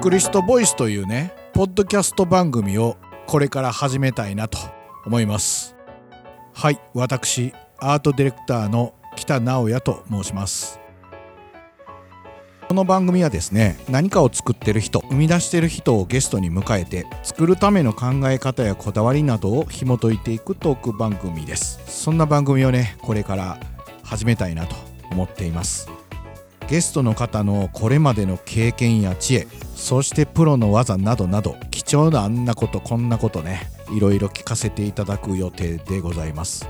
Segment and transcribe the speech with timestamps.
[0.00, 4.56] クリストボイスというねポッドキャスト番組をこれから始めたいなと
[5.04, 5.76] 思います。
[6.54, 10.80] はい私アートディレクターの北直也と申します。
[12.66, 21.78] この番組はですね何かを作ってる人生み出してる人をゲストに迎えて作るための考え方やこだわりなどを紐解いていくトーク番組です。
[21.86, 23.60] そんな番組をねこれから
[24.02, 24.76] 始めたいなと
[25.10, 25.90] 思っています。
[26.70, 29.48] ゲストの方のこれまでの経験や知恵
[29.80, 36.68] そしてプロの技などなど貴重なあんなことこんなことねいろいろ聞かせていただく予定でございます。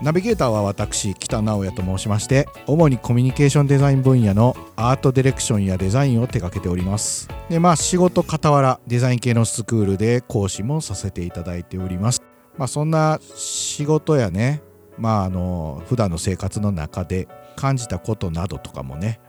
[0.00, 7.28] ナビゲーターは私北直也と申しまして主にコミュニケーションデザイン分野のアートディレクションやデザインを手掛けております。
[7.50, 12.22] でまあ仕事傍らデザイン系のスクールで講師もさせていただいております。
[12.56, 14.62] まあそんな仕事やね
[14.96, 19.20] まああの普段の生活の中で感じたことなどとかもね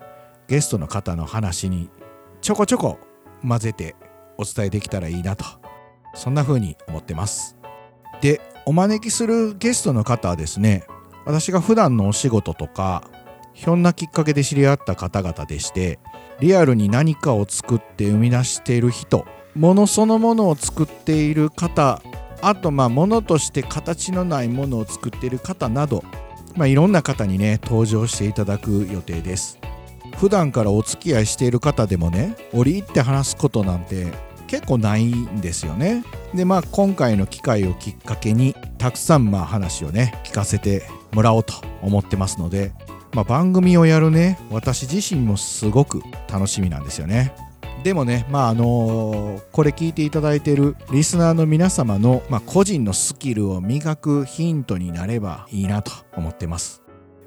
[0.48, 1.90] ゲストの方の話に
[2.42, 2.98] ちょこちょこ
[3.48, 3.96] 混ぜて
[4.38, 5.46] お伝えできたらいいなと。
[6.14, 7.56] そんな風に思ってます。
[8.22, 10.86] でお招きするゲストの方はですね
[11.26, 13.04] 私が普段のお仕事とか
[13.54, 16.00] ひょんなきっかけで知り合った方々でして
[16.40, 22.02] リアルに何かを作って生み出している人ものそのものを作っている方
[22.42, 26.04] あとまあものとして形のないものを作っている方など、
[26.56, 29.60] まあ、いろんな方にね登場していただく予定です。
[30.18, 34.08] 普段からお付き合いしている方でもね折り入って話すことなんて
[34.48, 36.04] 結構ないんですよね。
[36.34, 42.74] でまあ今回の機会をきっかけにたくさんまあ話をね聞かせてもらおうと思ってますので、
[43.14, 46.02] まあ、番組をやるね私自身もすごく
[46.32, 47.34] 楽しみなんですよね。
[47.84, 56.82] でもねまああのーこれ聞いていただいているリスナーの皆様の、まあ、個人のスキルを磨くヒントになればいいなと思ってます。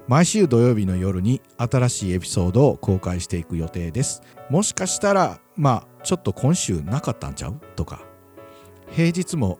[0.07, 4.21] 毎週土曜日の夜に新しいエピソードを公開していく予定です。
[4.49, 7.59] もしかしたらまあちょっと今週なかったんちゃう？
[7.75, 8.05] とか。
[8.91, 9.59] 平日も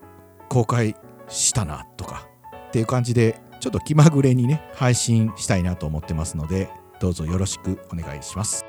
[0.49, 0.95] 公開
[1.29, 1.85] したな？
[1.97, 2.27] とか。
[2.67, 8.65] っていう感じでちょっと気まぐれにね配信したいなと思ってますのでどうぞよろしくお願いします。